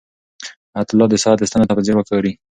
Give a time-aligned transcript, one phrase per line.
[0.73, 2.31] حیات الله د ساعت ستنو ته په ځیر ګوري.